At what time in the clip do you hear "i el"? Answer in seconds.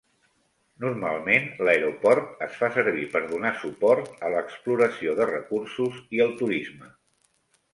6.19-6.35